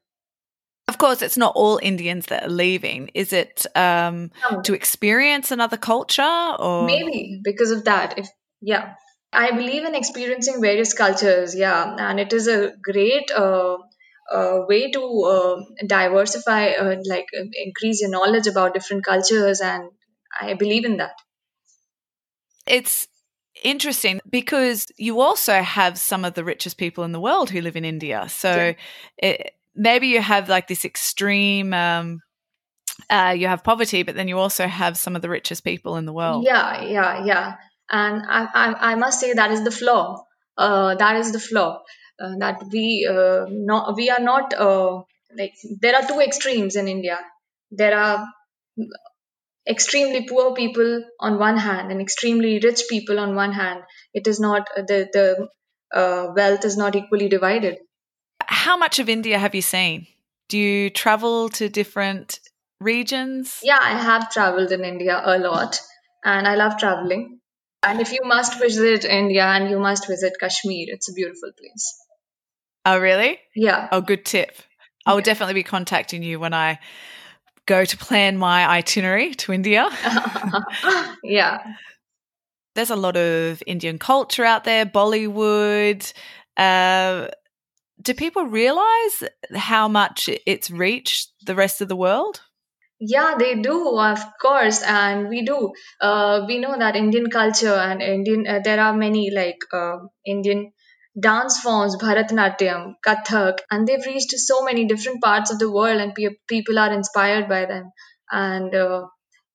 Of 0.95 0.99
course, 0.99 1.21
it's 1.21 1.35
not 1.35 1.51
all 1.57 1.77
Indians 1.83 2.27
that 2.27 2.43
are 2.43 2.49
leaving. 2.49 3.09
Is 3.13 3.33
it 3.33 3.65
um, 3.75 4.31
no. 4.49 4.61
to 4.61 4.73
experience 4.73 5.51
another 5.51 5.75
culture, 5.75 6.55
or 6.57 6.85
maybe 6.85 7.41
because 7.43 7.71
of 7.71 7.83
that? 7.83 8.17
If 8.17 8.29
yeah, 8.61 8.93
I 9.33 9.51
believe 9.51 9.83
in 9.83 9.93
experiencing 9.93 10.61
various 10.61 10.93
cultures. 10.93 11.53
Yeah, 11.53 11.97
and 11.99 12.17
it 12.17 12.31
is 12.31 12.47
a 12.47 12.71
great 12.81 13.29
uh, 13.29 13.75
uh, 14.31 14.59
way 14.69 14.89
to 14.91 15.01
uh, 15.01 15.85
diversify, 15.85 16.69
uh, 16.69 16.95
like 17.05 17.25
uh, 17.37 17.43
increase 17.65 17.99
your 17.99 18.09
knowledge 18.09 18.47
about 18.47 18.73
different 18.73 19.03
cultures, 19.03 19.59
and 19.59 19.89
I 20.39 20.53
believe 20.53 20.85
in 20.85 20.95
that. 20.95 21.15
It's 22.65 23.09
interesting 23.65 24.21
because 24.29 24.87
you 24.95 25.19
also 25.19 25.61
have 25.61 25.97
some 25.97 26.23
of 26.23 26.35
the 26.35 26.45
richest 26.45 26.77
people 26.77 27.03
in 27.03 27.11
the 27.11 27.19
world 27.19 27.49
who 27.49 27.59
live 27.59 27.75
in 27.75 27.83
India. 27.83 28.29
So 28.29 28.55
yeah. 28.55 28.73
it, 29.17 29.55
maybe 29.75 30.07
you 30.07 30.21
have 30.21 30.49
like 30.49 30.67
this 30.67 30.85
extreme. 30.85 31.73
Um, 31.73 32.19
uh, 33.09 33.35
you 33.37 33.47
have 33.47 33.63
poverty, 33.63 34.03
but 34.03 34.15
then 34.15 34.27
you 34.27 34.39
also 34.39 34.67
have 34.67 34.97
some 34.97 35.15
of 35.15 35.21
the 35.21 35.29
richest 35.29 35.63
people 35.63 35.97
in 35.97 36.05
the 36.05 36.13
world. 36.13 36.45
Yeah, 36.45 36.83
yeah, 36.83 37.25
yeah. 37.25 37.55
And 37.91 38.23
I, 38.27 38.47
I, 38.53 38.91
I 38.91 38.95
must 38.95 39.19
say 39.19 39.33
that 39.33 39.51
is 39.51 39.63
the 39.63 39.71
flaw. 39.71 40.23
Uh, 40.57 40.95
that 40.95 41.17
is 41.17 41.33
the 41.33 41.39
flaw 41.39 41.81
uh, 42.19 42.35
that 42.39 42.63
we 42.71 43.07
uh, 43.09 43.45
not 43.49 43.95
we 43.95 44.09
are 44.09 44.19
not 44.19 44.53
uh, 44.53 45.01
like 45.37 45.53
there 45.81 45.95
are 45.95 46.07
two 46.07 46.19
extremes 46.19 46.75
in 46.75 46.87
India. 46.87 47.19
There 47.71 47.97
are 47.97 48.25
extremely 49.67 50.27
poor 50.27 50.53
people 50.53 51.03
on 51.19 51.39
one 51.39 51.57
hand 51.57 51.91
and 51.91 51.99
extremely 51.99 52.59
rich 52.59 52.83
people 52.89 53.19
on 53.19 53.35
one 53.35 53.51
hand. 53.51 53.81
It 54.13 54.27
is 54.27 54.39
not 54.39 54.67
the 54.75 55.09
the 55.11 55.47
uh, 55.93 56.31
wealth 56.35 56.65
is 56.65 56.77
not 56.77 56.95
equally 56.95 57.29
divided. 57.29 57.77
How 58.65 58.77
much 58.77 58.97
of 58.97 59.09
India 59.09 59.37
have 59.37 59.53
you 59.53 59.61
seen? 59.61 60.07
Do 60.49 60.57
you 60.57 60.89
travel 60.89 61.49
to 61.49 61.69
different 61.69 62.39
regions? 62.79 63.59
Yeah, 63.61 63.77
I 63.79 63.91
have 63.91 64.31
traveled 64.31 64.71
in 64.71 64.83
India 64.83 65.21
a 65.23 65.37
lot, 65.37 65.79
and 66.23 66.47
I 66.47 66.55
love 66.55 66.79
traveling. 66.79 67.41
And 67.83 68.01
if 68.01 68.11
you 68.11 68.21
must 68.23 68.57
visit 68.59 69.05
India 69.05 69.43
and 69.45 69.69
you 69.69 69.77
must 69.77 70.07
visit 70.07 70.33
Kashmir, 70.39 70.87
it's 70.87 71.07
a 71.11 71.13
beautiful 71.13 71.51
place. 71.59 71.95
Oh, 72.85 72.97
really? 72.97 73.37
Yeah. 73.55 73.87
Oh, 73.91 74.01
good 74.01 74.25
tip. 74.25 74.57
I 75.05 75.11
will 75.11 75.19
yeah. 75.19 75.25
definitely 75.25 75.53
be 75.53 75.61
contacting 75.61 76.23
you 76.23 76.39
when 76.39 76.55
I 76.55 76.79
go 77.67 77.85
to 77.85 77.97
plan 77.97 78.35
my 78.35 78.67
itinerary 78.67 79.35
to 79.35 79.53
India. 79.53 79.87
yeah. 81.23 81.59
There's 82.73 82.89
a 82.89 82.95
lot 82.95 83.15
of 83.15 83.61
Indian 83.67 83.99
culture 83.99 84.43
out 84.43 84.63
there, 84.63 84.87
Bollywood. 84.87 86.11
Uh, 86.57 87.27
do 88.01 88.13
people 88.13 88.45
realize 88.45 89.23
how 89.55 89.87
much 89.87 90.29
it's 90.45 90.69
reached 90.69 91.31
the 91.45 91.55
rest 91.55 91.81
of 91.81 91.87
the 91.87 91.95
world? 91.95 92.41
Yeah, 92.99 93.35
they 93.37 93.55
do, 93.55 93.97
of 93.99 94.19
course, 94.41 94.81
and 94.81 95.27
we 95.27 95.43
do. 95.43 95.73
Uh, 95.99 96.45
we 96.47 96.59
know 96.59 96.77
that 96.77 96.95
Indian 96.95 97.29
culture 97.29 97.73
and 97.73 98.01
Indian, 98.01 98.47
uh, 98.47 98.59
there 98.63 98.79
are 98.79 98.95
many 98.95 99.31
like 99.31 99.57
uh, 99.73 99.97
Indian 100.25 100.71
dance 101.19 101.59
forms, 101.59 101.97
Bharatanatyam, 101.97 102.93
Kathak, 103.05 103.59
and 103.69 103.85
they've 103.85 104.05
reached 104.05 104.31
so 104.31 104.63
many 104.63 104.85
different 104.85 105.21
parts 105.21 105.51
of 105.51 105.59
the 105.59 105.69
world, 105.69 105.99
and 105.99 106.15
pe- 106.15 106.37
people 106.47 106.79
are 106.79 106.93
inspired 106.93 107.49
by 107.49 107.65
them. 107.65 107.91
And 108.31 108.73
uh, 108.73 109.07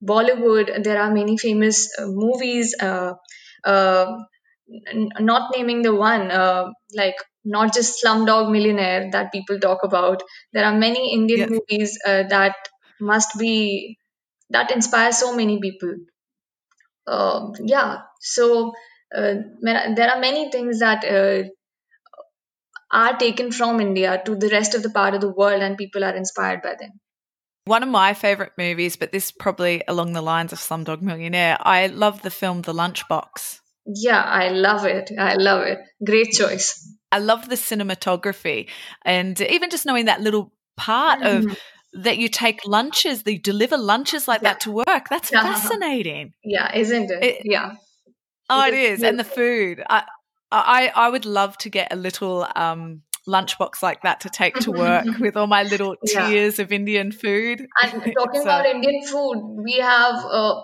Bollywood, 0.05 0.85
there 0.85 1.01
are 1.01 1.13
many 1.13 1.39
famous 1.39 1.89
uh, 1.99 2.07
movies. 2.07 2.75
Uh, 2.81 3.15
uh 3.65 4.17
n- 4.93 5.11
not 5.21 5.50
naming 5.57 5.83
the 5.83 5.95
one, 5.95 6.31
uh, 6.31 6.71
like 6.95 7.17
not 7.45 7.75
just 7.75 8.03
Slumdog 8.03 8.50
Millionaire 8.50 9.11
that 9.12 9.33
people 9.33 9.59
talk 9.59 9.85
about. 9.85 10.23
There 10.53 10.65
are 10.65 10.77
many 10.77 11.15
Indian 11.15 11.41
yes. 11.41 11.50
movies 11.50 11.99
uh, 12.07 12.25
that 12.29 12.55
must 13.00 13.39
be 13.39 13.97
that 14.50 14.71
inspire 14.71 15.12
so 15.12 15.35
many 15.35 15.61
people 15.61 15.95
uh, 17.07 17.49
yeah 17.65 17.99
so 18.21 18.73
uh, 19.15 19.35
there 19.62 20.11
are 20.11 20.21
many 20.21 20.50
things 20.50 20.81
that 20.81 21.05
uh, 21.05 21.49
are 22.93 23.17
taken 23.17 23.53
from 23.53 23.81
india 23.81 24.21
to 24.25 24.37
the 24.37 24.49
rest 24.49 24.75
of 24.75 24.83
the 24.83 24.91
part 24.91 25.15
of 25.15 25.21
the 25.21 25.33
world 25.43 25.62
and 25.62 25.77
people 25.77 26.05
are 26.05 26.17
inspired 26.17 26.61
by 26.62 26.75
them 26.81 26.93
one 27.65 27.83
of 27.83 27.89
my 27.89 28.12
favorite 28.15 28.53
movies 28.59 28.97
but 28.97 29.12
this 29.12 29.31
probably 29.31 29.83
along 29.89 30.12
the 30.12 30.23
lines 30.23 30.53
of 30.53 30.59
slumdog 30.59 31.03
millionaire 31.03 31.57
i 31.61 31.87
love 31.87 32.23
the 32.23 32.31
film 32.31 32.62
the 32.62 32.75
lunchbox 32.75 33.61
yeah 33.87 34.23
i 34.23 34.49
love 34.51 34.85
it 34.85 35.11
i 35.19 35.35
love 35.35 35.63
it 35.63 35.79
great 36.05 36.31
choice 36.33 36.89
i 37.13 37.19
love 37.19 37.49
the 37.49 37.57
cinematography 37.57 38.69
and 39.05 39.41
even 39.41 39.71
just 39.71 39.87
knowing 39.87 40.07
that 40.07 40.21
little 40.21 40.53
part 40.77 41.21
mm. 41.21 41.51
of 41.51 41.59
that 41.93 42.19
you 42.19 42.29
take 42.29 42.67
lunches, 42.67 43.25
that 43.25 43.33
you 43.33 43.39
deliver 43.39 43.77
lunches 43.77 44.29
like 44.29 44.43
yeah. 44.43 44.51
that 44.51 44.61
to 44.61 44.71
work. 44.71 45.09
That's 45.09 45.33
yeah. 45.33 45.43
fascinating. 45.43 46.33
Yeah, 46.45 46.75
isn't 46.75 47.11
it? 47.11 47.25
it 47.25 47.43
yeah. 47.45 47.75
Oh, 48.49 48.67
it, 48.67 48.75
it 48.75 48.81
is. 48.93 49.03
And 49.03 49.19
the 49.19 49.25
food. 49.25 49.83
I, 49.89 50.05
I, 50.53 50.93
I 50.95 51.09
would 51.09 51.25
love 51.25 51.57
to 51.59 51.71
get 51.71 51.93
a 51.93 51.97
little 51.97 52.47
um, 52.55 53.03
lunchbox 53.29 53.83
like 53.83 54.03
that 54.03 54.21
to 54.21 54.29
take 54.29 54.55
to 54.61 54.73
work 54.73 55.19
with 55.19 55.37
all 55.37 55.47
my 55.47 55.63
little 55.65 55.97
tiers 56.07 56.59
yeah. 56.59 56.65
of 56.65 56.73
Indian 56.73 57.13
food. 57.13 57.67
And 57.83 57.93
talking 58.19 58.43
about 58.43 58.67
Indian 58.67 59.05
food, 59.07 59.63
we 59.63 59.79
have, 59.79 60.25
uh, 60.25 60.63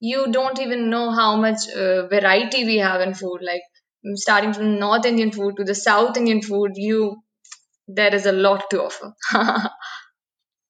you 0.00 0.30
don't 0.30 0.60
even 0.60 0.90
know 0.90 1.10
how 1.10 1.36
much 1.36 1.68
uh, 1.68 2.06
variety 2.06 2.64
we 2.64 2.78
have 2.78 3.00
in 3.00 3.14
food. 3.14 3.40
Like 3.42 3.62
starting 4.14 4.52
from 4.52 4.78
North 4.78 5.06
Indian 5.06 5.32
food 5.32 5.56
to 5.56 5.64
the 5.64 5.74
South 5.74 6.16
Indian 6.16 6.42
food, 6.42 6.72
you 6.74 7.16
there 7.86 8.14
is 8.14 8.26
a 8.26 8.32
lot 8.32 8.70
to 8.70 8.82
offer. 8.82 9.14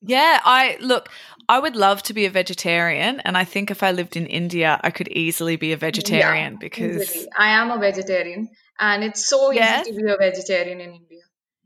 Yeah, 0.06 0.40
I 0.44 0.76
look, 0.80 1.08
I 1.48 1.58
would 1.58 1.76
love 1.76 2.02
to 2.04 2.14
be 2.14 2.26
a 2.26 2.30
vegetarian. 2.30 3.20
And 3.20 3.36
I 3.36 3.44
think 3.44 3.70
if 3.70 3.82
I 3.82 3.92
lived 3.92 4.16
in 4.16 4.26
India, 4.26 4.78
I 4.82 4.90
could 4.90 5.08
easily 5.08 5.56
be 5.56 5.72
a 5.72 5.76
vegetarian 5.76 6.52
yeah, 6.54 6.58
because 6.60 7.02
easily. 7.02 7.28
I 7.38 7.48
am 7.48 7.70
a 7.70 7.78
vegetarian. 7.78 8.48
And 8.78 9.02
it's 9.04 9.26
so 9.26 9.50
yeah. 9.50 9.80
easy 9.80 9.92
to 9.92 9.96
be 9.96 10.10
a 10.10 10.16
vegetarian 10.16 10.80
in 10.80 10.94
India. 10.94 11.22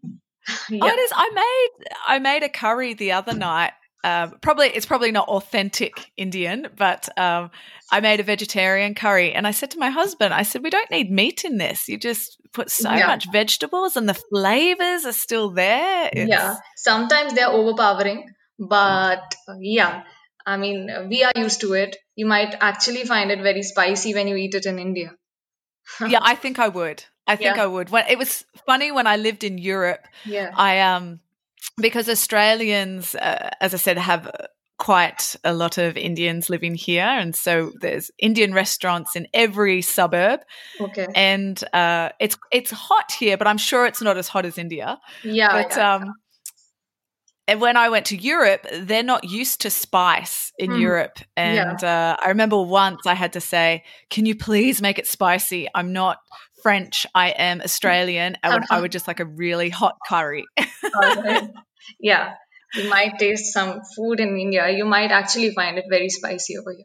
yeah. 0.71 0.79
Oh, 0.83 0.87
it 0.87 0.99
is. 0.99 1.11
I 1.15 1.31
made 1.35 1.89
I 2.07 2.19
made 2.19 2.43
a 2.43 2.49
curry 2.49 2.95
the 2.95 3.13
other 3.13 3.35
night. 3.35 3.73
Um, 4.05 4.39
probably 4.41 4.69
it's 4.69 4.87
probably 4.87 5.11
not 5.11 5.29
authentic 5.29 6.13
Indian, 6.17 6.69
but 6.77 7.09
um, 7.19 7.51
I 7.91 8.01
made 8.01 8.21
a 8.21 8.23
vegetarian 8.23 8.95
curry, 8.95 9.33
and 9.33 9.47
I 9.47 9.51
said 9.51 9.73
to 9.73 9.79
my 9.79 9.91
husband, 9.91 10.33
I 10.33 10.45
said, 10.45 10.63
"We 10.63 10.71
don't 10.71 10.91
need 10.91 11.11
meat 11.11 11.45
in 11.45 11.59
this. 11.59 11.89
You 11.89 11.99
just 11.99 12.39
put 12.53 12.71
so 12.71 12.93
yeah. 12.93 13.07
much 13.09 13.31
vegetables, 13.33 13.97
and 13.97 14.09
the 14.09 14.15
flavors 14.15 15.05
are 15.05 15.13
still 15.13 15.51
there." 15.51 16.07
It's- 16.13 16.29
yeah, 16.29 16.57
sometimes 16.77 17.35
they're 17.35 17.51
overpowering, 17.51 18.27
but 18.59 19.35
yeah, 19.59 20.05
I 20.47 20.57
mean, 20.57 20.91
we 21.09 21.25
are 21.25 21.33
used 21.35 21.61
to 21.63 21.75
it. 21.75 21.97
You 22.15 22.27
might 22.27 22.55
actually 22.61 23.05
find 23.05 23.31
it 23.31 23.43
very 23.43 23.63
spicy 23.63 24.15
when 24.15 24.29
you 24.29 24.37
eat 24.37 24.55
it 24.55 24.67
in 24.67 24.79
India. 24.79 25.15
yeah, 26.09 26.21
I 26.23 26.37
think 26.37 26.59
I 26.59 26.69
would. 26.69 27.05
I 27.27 27.37
think 27.37 27.57
Yeah. 27.57 27.65
I 27.65 27.67
would. 27.67 27.91
When 27.91 28.07
it 28.09 28.17
was 28.17 28.45
funny 28.65 28.91
when 28.91 29.07
I 29.07 29.17
lived 29.17 29.45
in 29.45 29.59
Europe, 29.59 30.07
Yeah. 30.25 30.51
I 30.55 30.81
um 30.81 31.21
because 31.77 32.09
Australians, 32.09 33.15
uh, 33.15 33.51
as 33.61 33.75
I 33.75 33.77
said, 33.77 33.99
have 33.99 34.31
quite 34.79 35.35
a 35.43 35.53
lot 35.53 35.77
of 35.77 35.97
Indians 35.97 36.49
living 36.49 36.75
here, 36.75 37.03
and 37.05 37.35
so 37.35 37.73
there's 37.81 38.11
Indian 38.19 38.55
restaurants 38.55 39.17
in 39.17 39.27
every 39.35 39.83
suburb, 39.83 40.41
Okay. 40.81 41.07
and 41.15 41.63
uh, 41.73 42.11
it's 42.21 42.37
it's 42.53 42.71
hot 42.71 43.13
here, 43.13 43.37
but 43.37 43.47
I'm 43.47 43.59
sure 43.59 43.87
it's 43.87 44.01
not 44.03 44.17
as 44.17 44.29
hot 44.29 44.45
as 44.47 44.57
India. 44.59 44.99
Yeah. 45.25 45.63
But 45.63 45.77
yeah. 45.77 45.95
um, 45.95 46.15
and 47.49 47.61
when 47.61 47.77
I 47.77 47.89
went 47.89 48.07
to 48.07 48.17
Europe, 48.17 48.67
they're 48.73 49.03
not 49.03 49.25
used 49.25 49.63
to 49.63 49.71
spice 49.71 50.53
in 50.59 50.71
Mhm. 50.71 50.81
Europe, 50.81 51.19
and 51.37 51.83
uh, 51.83 52.17
I 52.25 52.29
remember 52.29 52.63
once 52.63 53.07
I 53.07 53.15
had 53.15 53.33
to 53.33 53.41
say, 53.41 53.83
"Can 54.11 54.27
you 54.27 54.37
please 54.37 54.81
make 54.81 54.99
it 55.01 55.07
spicy? 55.09 55.67
I'm 55.75 55.93
not." 55.93 56.19
French, 56.63 57.07
I 57.15 57.31
am 57.31 57.61
Australian. 57.61 58.37
I 58.43 58.53
would, 58.53 58.65
I 58.69 58.81
would 58.81 58.91
just 58.91 59.07
like 59.07 59.21
a 59.21 59.25
really 59.25 59.71
hot 59.71 59.95
curry. 60.09 60.45
Yeah. 62.01 62.35
You 62.75 62.91
might 62.91 63.19
taste 63.19 63.53
some 63.53 63.81
food 63.97 64.21
in 64.21 64.37
India. 64.37 64.69
You 64.69 64.85
might 64.85 65.11
actually 65.11 65.55
find 65.55 65.79
it 65.79 65.85
very 65.89 66.09
spicy 66.11 66.59
over 66.59 66.73
here. 66.73 66.85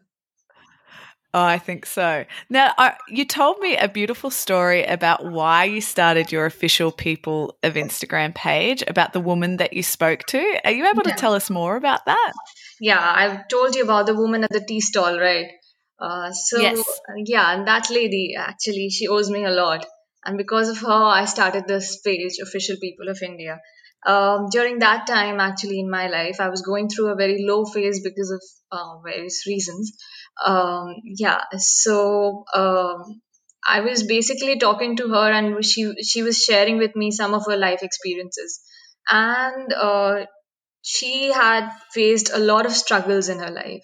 Oh, 1.35 1.43
I 1.43 1.57
think 1.57 1.87
so. 1.87 2.25
Now, 2.49 2.73
I, 2.77 2.95
you 3.09 3.25
told 3.25 3.57
me 3.59 3.75
a 3.75 3.87
beautiful 3.87 4.29
story 4.29 4.83
about 4.83 5.25
why 5.25 5.63
you 5.63 5.81
started 5.81 6.31
your 6.31 6.45
official 6.45 6.91
People 6.91 7.57
of 7.63 7.73
Instagram 7.73 8.35
page, 8.35 8.83
about 8.85 9.13
the 9.13 9.19
woman 9.19 9.57
that 9.57 9.73
you 9.73 9.81
spoke 9.81 10.23
to. 10.27 10.59
Are 10.63 10.71
you 10.71 10.85
able 10.87 11.01
Yeah. 11.05 11.13
to 11.15 11.19
tell 11.19 11.33
us 11.33 11.49
more 11.49 11.75
about 11.75 12.05
that? 12.05 12.33
Yeah, 12.79 13.01
I've 13.01 13.47
told 13.47 13.75
you 13.75 13.83
about 13.83 14.05
the 14.05 14.13
woman 14.13 14.43
at 14.43 14.51
the 14.51 14.63
tea 14.67 14.81
stall, 14.81 15.19
right? 15.19 15.47
Uh, 15.99 16.31
so 16.31 16.61
Yes. 16.61 16.83
yeah, 17.25 17.51
and 17.53 17.67
that 17.67 17.89
lady 17.89 18.35
actually 18.37 18.89
she 18.89 19.07
owes 19.07 19.29
me 19.31 19.43
a 19.45 19.51
lot, 19.51 19.85
and 20.25 20.37
because 20.37 20.69
of 20.69 20.77
her, 20.79 21.03
I 21.21 21.25
started 21.25 21.67
this 21.67 21.99
page, 22.01 22.37
Official 22.41 22.75
People 22.79 23.09
of 23.09 23.19
India. 23.23 23.59
Um, 24.05 24.47
during 24.51 24.79
that 24.79 25.07
time, 25.07 25.39
actually 25.39 25.79
in 25.79 25.89
my 25.89 26.07
life, 26.07 26.41
I 26.41 26.49
was 26.49 26.61
going 26.61 26.89
through 26.89 27.07
a 27.11 27.15
very 27.15 27.45
low 27.47 27.63
phase 27.65 28.01
because 28.03 28.31
of 28.31 28.41
uh, 28.71 28.99
various 29.01 29.45
reasons. 29.47 29.93
Um, 30.45 30.95
yeah, 31.05 31.41
so 31.57 32.45
um, 32.53 33.21
I 33.67 33.81
was 33.81 34.03
basically 34.03 34.57
talking 34.59 34.95
to 34.97 35.09
her, 35.09 35.31
and 35.31 35.63
she 35.63 35.93
she 36.03 36.23
was 36.23 36.37
sharing 36.43 36.77
with 36.77 36.95
me 36.95 37.11
some 37.11 37.33
of 37.33 37.45
her 37.47 37.57
life 37.57 37.83
experiences, 37.83 38.59
and 39.09 39.71
uh, 39.73 40.25
she 40.81 41.31
had 41.31 41.69
faced 41.93 42.31
a 42.33 42.39
lot 42.39 42.65
of 42.65 42.73
struggles 42.73 43.29
in 43.29 43.39
her 43.39 43.51
life. 43.51 43.83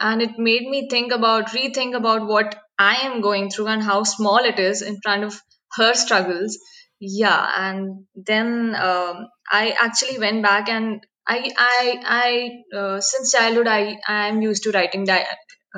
And 0.00 0.22
it 0.22 0.38
made 0.38 0.68
me 0.68 0.88
think 0.88 1.12
about 1.12 1.48
rethink 1.48 1.94
about 1.96 2.26
what 2.26 2.54
i 2.78 2.94
am 3.06 3.20
going 3.20 3.50
through 3.50 3.66
and 3.68 3.82
how 3.82 4.02
small 4.04 4.38
it 4.38 4.58
is 4.58 4.82
in 4.82 5.00
front 5.02 5.24
of 5.24 5.40
her 5.76 5.94
struggles. 5.94 6.58
Yeah 7.00 7.52
and 7.56 8.06
then 8.14 8.74
um, 8.76 9.28
i 9.52 9.76
actually 9.80 10.18
went 10.18 10.42
back 10.42 10.68
and 10.68 11.04
i 11.28 11.38
i 11.58 11.82
i 12.22 12.78
uh, 12.78 13.00
since 13.00 13.32
childhood 13.32 13.68
i 13.68 13.98
i 14.08 14.28
am 14.28 14.42
used 14.42 14.64
to 14.64 14.72
writing 14.72 15.04
di- 15.04 15.26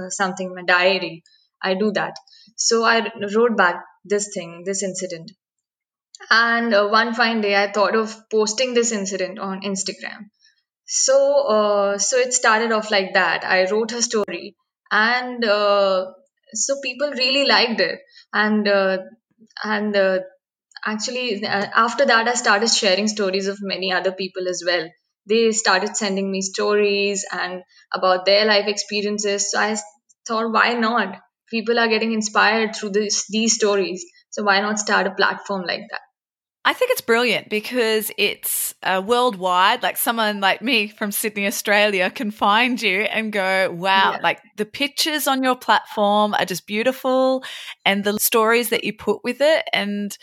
something 0.09 0.49
in 0.49 0.55
my 0.55 0.63
diary 0.63 1.23
i 1.63 1.75
do 1.75 1.91
that 1.93 2.15
so 2.57 2.85
i 2.85 2.97
wrote 3.35 3.57
back 3.57 3.85
this 4.05 4.31
thing 4.35 4.63
this 4.65 4.83
incident 4.83 5.31
and 6.31 6.75
uh, 6.75 6.89
one 6.89 7.15
fine 7.15 7.41
day 7.41 7.55
i 7.63 7.71
thought 7.71 7.95
of 7.95 8.15
posting 8.31 8.75
this 8.75 8.93
incident 8.93 9.39
on 9.39 9.61
instagram 9.63 10.31
so, 10.93 11.47
uh, 11.49 11.99
so 11.99 12.19
it 12.19 12.35
started 12.35 12.73
off 12.73 12.91
like 12.91 13.15
that. 13.15 13.45
I 13.45 13.71
wrote 13.71 13.93
her 13.93 14.03
story, 14.03 14.57
and 14.91 15.45
uh, 15.45 16.07
so 16.53 16.81
people 16.83 17.13
really 17.13 17.47
liked 17.47 17.81
it. 17.81 18.01
And 18.33 18.67
uh, 18.67 18.99
and 19.65 19.97
uh, 19.97 20.19
actually, 20.85 21.45
uh, 21.47 21.67
after 21.77 22.05
that, 22.07 22.27
I 22.27 22.35
started 22.35 22.71
sharing 22.71 23.07
stories 23.09 23.47
of 23.47 23.59
many 23.63 23.93
other 23.93 24.13
people 24.13 24.49
as 24.49 24.65
well. 24.67 24.89
They 25.31 25.53
started 25.53 25.97
sending 25.97 26.31
me 26.31 26.43
stories 26.43 27.25
and 27.33 27.63
about 27.95 28.27
their 28.27 28.45
life 28.45 28.67
experiences. 28.67 29.51
So 29.51 29.59
I 29.61 29.77
thought, 30.29 30.53
why 30.53 30.75
not? 30.75 31.17
People 31.49 31.79
are 31.79 31.89
getting 31.89 32.13
inspired 32.13 32.77
through 32.77 32.91
this 32.91 33.25
these 33.29 33.55
stories. 33.55 34.05
So 34.31 34.43
why 34.45 34.61
not 34.61 34.79
start 34.79 35.07
a 35.07 35.15
platform 35.15 35.63
like 35.67 35.87
that? 35.91 36.01
I 36.63 36.75
think 36.75 36.91
it's 36.91 37.01
brilliant 37.01 37.49
because 37.49 38.13
it's 38.19 38.75
uh, 38.83 39.03
worldwide. 39.05 39.83
Like 39.83 39.97
someone 39.97 40.41
like 40.41 40.61
me 40.61 40.89
from 40.89 41.11
Sydney, 41.11 41.47
Australia, 41.47 42.11
can 42.11 42.31
find 42.31 42.81
you 42.81 43.01
and 43.01 43.33
go, 43.33 43.71
wow, 43.73 44.13
Yeah. 44.13 44.19
like 44.23 44.41
the 44.59 44.67
pictures 44.67 45.27
on 45.27 45.43
your 45.43 45.57
platform 45.57 46.35
are 46.35 46.45
just 46.45 46.67
beautiful 46.67 47.43
and 47.87 48.05
the 48.05 48.19
stories 48.19 48.69
that 48.69 48.85
you 48.85 48.93
put 48.93 49.25
with 49.25 49.41
it. 49.41 49.65
And 49.73 50.17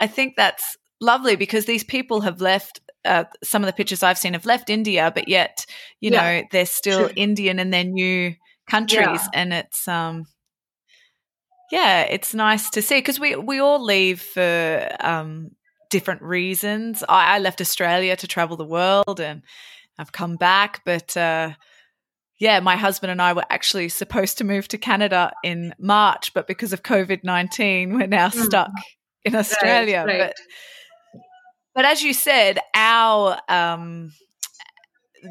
I 0.00 0.08
think 0.08 0.34
that's 0.36 0.76
lovely 1.00 1.36
because 1.36 1.64
these 1.64 1.84
people 1.84 2.22
have 2.22 2.40
left. 2.40 2.80
Uh, 3.04 3.24
some 3.42 3.62
of 3.62 3.66
the 3.66 3.72
pictures 3.72 4.02
I've 4.02 4.18
seen 4.18 4.32
have 4.32 4.46
left 4.46 4.70
India, 4.70 5.12
but 5.14 5.28
yet, 5.28 5.66
you 6.00 6.10
Yeah. 6.10 6.22
know, 6.40 6.46
they're 6.50 6.66
still. 6.66 7.10
Indian 7.16 7.58
in 7.58 7.70
their 7.70 7.84
new 7.84 8.34
countries, 8.68 9.00
Yeah. 9.00 9.28
and 9.34 9.52
it's 9.52 9.86
um, 9.88 10.24
yeah, 11.70 12.02
it's 12.02 12.34
nice 12.34 12.70
to 12.70 12.82
see 12.82 12.98
because 12.98 13.18
we 13.18 13.36
we 13.36 13.58
all 13.58 13.82
leave 13.82 14.20
for 14.22 14.88
um 15.00 15.50
different 15.90 16.22
reasons. 16.22 17.02
I, 17.08 17.36
I 17.36 17.38
left 17.38 17.60
Australia 17.60 18.16
to 18.16 18.26
travel 18.26 18.56
the 18.56 18.64
world, 18.64 19.20
and 19.20 19.42
I've 19.98 20.12
come 20.12 20.36
back, 20.36 20.82
but 20.84 21.16
uh, 21.16 21.52
yeah, 22.38 22.60
my 22.60 22.76
husband 22.76 23.10
and 23.10 23.22
I 23.22 23.32
were 23.32 23.44
actually 23.48 23.88
supposed 23.88 24.38
to 24.38 24.44
move 24.44 24.66
to 24.68 24.78
Canada 24.78 25.32
in 25.42 25.72
March, 25.78 26.34
but 26.34 26.46
because 26.46 26.72
of 26.72 26.82
COVID 26.82 27.24
nineteen, 27.24 27.94
we're 27.94 28.06
now 28.06 28.28
Mm. 28.28 28.44
stuck 28.46 28.70
in 29.24 29.34
Australia. 29.34 30.04
right. 30.06 30.18
But 30.18 30.36
but 31.74 31.84
as 31.84 32.02
you 32.02 32.12
said, 32.14 32.58
our 32.74 33.38
um, 33.48 34.12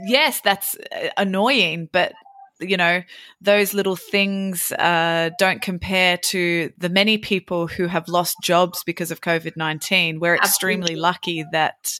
yes, 0.05 0.41
that's 0.41 0.75
uh, 0.91 1.09
annoying, 1.17 1.89
but 1.91 2.13
you 2.59 2.77
know 2.77 3.01
those 3.41 3.73
little 3.73 3.95
things 3.95 4.71
uh, 4.73 5.29
don't 5.39 5.61
compare 5.61 6.17
to 6.17 6.71
the 6.77 6.89
many 6.89 7.17
people 7.17 7.67
who 7.67 7.87
have 7.87 8.07
lost 8.07 8.37
jobs 8.43 8.83
because 8.85 9.11
of 9.11 9.21
COVID 9.21 9.57
nineteen. 9.57 10.19
We're 10.19 10.35
extremely 10.35 10.95
lucky 10.95 11.43
that 11.51 11.99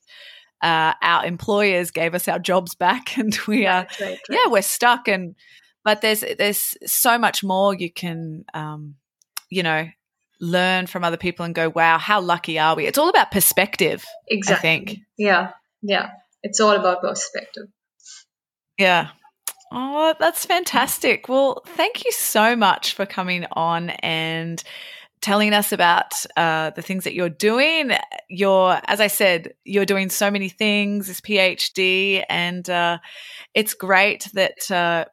uh, 0.61 0.93
our 1.01 1.25
employers 1.25 1.91
gave 1.91 2.15
us 2.15 2.27
our 2.27 2.39
jobs 2.39 2.75
back, 2.75 3.17
and 3.17 3.37
we 3.47 3.65
are 3.65 3.81
Right, 3.83 3.99
right, 3.99 4.09
right. 4.09 4.19
yeah 4.29 4.47
we're 4.51 4.61
stuck. 4.61 5.07
And 5.07 5.35
but 5.83 6.01
there's 6.01 6.23
there's 6.37 6.77
so 6.85 7.17
much 7.17 7.43
more 7.43 7.73
you 7.73 7.91
can 7.91 8.45
um, 8.53 8.95
you 9.49 9.63
know 9.63 9.87
learn 10.43 10.85
from 10.85 11.03
other 11.03 11.17
people 11.17 11.45
and 11.45 11.55
go 11.55 11.69
wow 11.69 11.97
how 11.97 12.19
lucky 12.19 12.59
are 12.59 12.75
we 12.75 12.85
it's 12.85 12.97
all 12.97 13.09
about 13.09 13.31
perspective 13.31 14.05
Exactly. 14.27 14.57
i 14.57 14.61
think 14.61 14.99
Yeah, 15.17 15.51
yeah. 15.81 16.09
It's 16.43 16.59
all 16.59 16.71
about 16.71 17.01
perspective. 17.01 17.67
Yeah. 18.77 19.09
Oh, 19.71 20.13
that's 20.19 20.45
fantastic. 20.45 21.29
Well, 21.29 21.63
thank 21.65 22.05
you 22.05 22.11
so 22.11 22.55
much 22.55 22.93
for 22.93 23.05
coming 23.05 23.45
on 23.53 23.91
and 23.91 24.61
telling 25.21 25.53
us 25.53 25.71
about 25.71 26.13
uh, 26.35 26.71
the 26.71 26.81
things 26.81 27.05
that 27.05 27.13
you're 27.13 27.29
doing. 27.29 27.91
You're, 28.29 28.79
as 28.85 28.99
I 28.99 29.07
said, 29.07 29.53
you're 29.63 29.85
doing 29.85 30.09
so 30.09 30.29
many 30.29 30.49
things, 30.49 31.07
this 31.07 31.21
PhD, 31.21 32.23
and 32.29 32.69
uh, 32.69 32.97
it's 33.53 33.73
great 33.73 34.27
that 34.33 34.69
uh, 34.69 35.05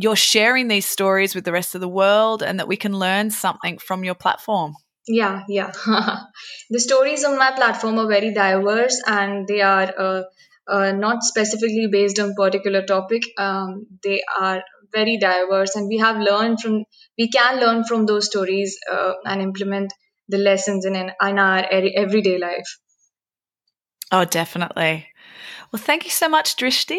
you're 0.00 0.16
sharing 0.16 0.68
these 0.68 0.88
stories 0.88 1.34
with 1.34 1.44
the 1.44 1.52
rest 1.52 1.74
of 1.74 1.80
the 1.80 1.88
world 1.88 2.42
and 2.42 2.58
that 2.58 2.68
we 2.68 2.76
can 2.76 2.98
learn 2.98 3.30
something 3.30 3.78
from 3.78 4.02
your 4.02 4.14
platform. 4.14 4.74
Yeah, 5.06 5.42
yeah. 5.48 5.72
the 6.70 6.80
stories 6.80 7.24
on 7.24 7.36
my 7.38 7.50
platform 7.52 7.98
are 7.98 8.08
very 8.08 8.32
diverse 8.32 9.02
and 9.06 9.46
they 9.46 9.60
are 9.60 9.92
uh, 9.98 10.22
uh, 10.66 10.92
not 10.92 11.22
specifically 11.22 11.88
based 11.90 12.18
on 12.18 12.34
particular 12.34 12.82
topic. 12.82 13.22
Um, 13.36 13.86
they 14.02 14.22
are 14.38 14.62
very 14.92 15.18
diverse, 15.18 15.76
and 15.76 15.88
we 15.88 15.98
have 15.98 16.18
learned 16.18 16.60
from. 16.60 16.84
We 17.18 17.28
can 17.28 17.60
learn 17.60 17.84
from 17.84 18.06
those 18.06 18.26
stories 18.26 18.78
uh, 18.90 19.12
and 19.24 19.42
implement 19.42 19.92
the 20.28 20.38
lessons 20.38 20.86
in 20.86 20.96
an, 20.96 21.12
in 21.22 21.38
our 21.38 21.60
e- 21.60 21.94
everyday 21.96 22.38
life. 22.38 22.78
Oh, 24.12 24.24
definitely. 24.24 25.06
Well, 25.72 25.82
thank 25.82 26.04
you 26.04 26.10
so 26.10 26.28
much, 26.28 26.56
Drishti, 26.56 26.98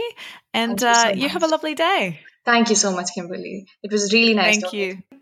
and 0.54 0.72
you 0.72 0.78
so 0.78 0.88
uh, 0.88 1.12
you 1.16 1.30
have 1.30 1.44
a 1.44 1.48
lovely 1.48 1.76
day. 1.76 2.20
Thank 2.46 2.70
you 2.70 2.76
so 2.76 2.92
much, 2.92 3.10
Kimberly. 3.14 3.68
It 3.84 3.92
was 3.92 4.12
really 4.12 4.34
nice. 4.34 4.60
Thank 4.60 4.64
talking 4.66 4.80
to 4.80 4.86
you. 4.86 5.20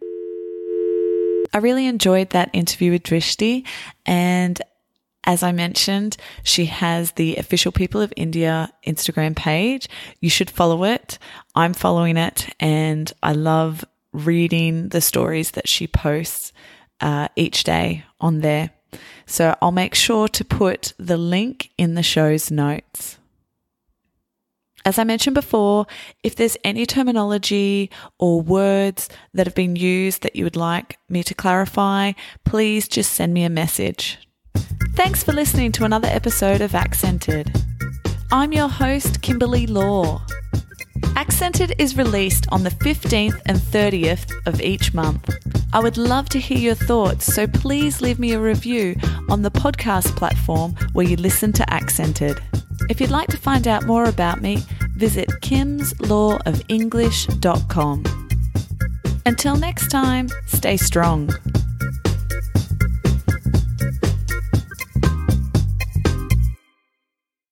I 1.54 1.58
really 1.58 1.88
enjoyed 1.88 2.30
that 2.32 2.50
interview 2.54 2.92
with 2.92 3.04
Drishti. 3.04 3.66
And 4.06 4.62
as 5.24 5.44
I 5.44 5.52
mentioned, 5.52 6.18
she 6.44 6.66
has 6.66 7.12
the 7.12 7.36
official 7.36 7.72
People 7.72 8.02
of 8.02 8.14
India 8.16 8.72
Instagram 8.86 9.36
page. 9.36 9.88
You 10.22 10.30
should 10.30 10.50
follow 10.50 10.84
it. 10.86 11.20
I'm 11.56 11.74
following 11.74 12.18
it. 12.18 12.54
And 12.60 13.12
I 13.22 13.34
love 13.34 13.84
reading 14.14 14.90
the 14.90 15.02
stories 15.02 15.52
that 15.52 15.68
she 15.68 15.88
posts 15.88 16.54
uh, 17.02 17.28
each 17.36 17.64
day 17.64 18.06
on 18.20 18.40
there. 18.40 18.72
So 19.26 19.56
I'll 19.62 19.72
make 19.72 19.94
sure 19.94 20.28
to 20.30 20.44
put 20.44 20.94
the 20.98 21.18
link 21.18 21.70
in 21.78 21.94
the 21.94 22.04
show's 22.04 22.50
notes. 22.50 23.19
As 24.86 24.98
I 24.98 25.04
mentioned 25.04 25.34
before, 25.34 25.86
if 26.24 26.36
there's 26.36 26.58
any 26.63 26.86
terminology 26.86 27.89
or 28.18 28.42
words 28.42 29.10
that 29.34 29.46
have 29.46 29.56
been 29.56 29.76
used 29.76 30.24
that 30.24 30.36
you 30.36 30.44
would 30.46 30.56
like 30.56 30.98
me 31.10 31.22
to 31.24 31.34
clarify, 31.34 32.13
please 32.46 32.88
just 32.88 33.13
send 33.13 33.34
me 33.34 33.44
a 33.44 33.50
message. 33.50 34.18
Thanks 34.96 35.24
for 35.24 35.34
listening 35.34 35.72
to 35.74 35.86
another 35.86 36.08
episode 36.08 36.62
of 36.62 36.74
Accented. 36.74 37.56
I'm 38.32 38.54
your 38.54 38.70
host, 38.70 39.22
Kimberly 39.22 39.68
Law. 39.68 40.22
Accented 41.15 41.74
is 41.78 41.98
released 41.98 42.48
on 42.52 42.63
the 42.63 42.70
15th 42.70 43.39
and 43.46 43.58
30th 43.58 44.32
of 44.46 44.62
each 44.62 44.94
month. 44.94 45.30
I 45.74 45.80
would 45.80 45.98
love 45.98 46.30
to 46.30 46.39
hear 46.39 46.58
your 46.58 46.76
thoughts, 46.76 47.26
so 47.26 47.46
please 47.48 48.02
leave 48.02 48.20
me 48.20 48.34
a 48.34 48.39
review 48.39 48.96
on 49.30 49.42
the 49.42 49.52
podcast 49.52 50.15
platform 50.15 50.76
where 50.94 51.06
you 51.06 51.15
listen 51.15 51.52
to 51.54 51.74
Accented. 51.74 52.42
If 52.89 52.99
you'd 52.99 53.12
like 53.12 53.30
to 53.30 53.38
find 53.38 53.65
out 53.67 53.86
more 53.86 54.06
about 54.06 54.41
me, 54.41 54.63
visit 54.95 55.30
kimslawofenglish.com. 55.41 58.04
Until 59.25 59.58
next 59.58 59.89
time, 59.89 60.30
stay 60.47 60.75
strong. 60.75 61.30